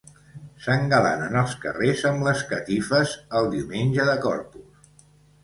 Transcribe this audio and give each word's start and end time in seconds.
S'engalanen 0.61 1.37
els 1.41 1.53
carrers 1.65 2.01
amb 2.13 2.25
les 2.29 2.41
catifes, 2.55 3.15
el 3.41 3.53
diumenge 3.53 4.09
de 4.11 4.19
Corpus. 4.27 4.91